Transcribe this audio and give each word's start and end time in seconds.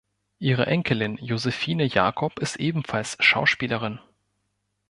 Ihre 0.39 0.65
Enkelin 0.65 1.17
Josephine 1.23 1.85
Jacob 1.85 2.39
ist 2.39 2.55
ebenfalls 2.55 3.17
Schauspielerin. 3.23 3.99